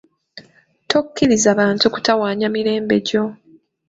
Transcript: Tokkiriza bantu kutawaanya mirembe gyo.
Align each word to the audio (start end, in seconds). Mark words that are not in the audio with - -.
Tokkiriza 0.91 1.49
bantu 1.59 1.85
kutawaanya 1.93 2.47
mirembe 2.55 2.95
gyo. 3.07 3.23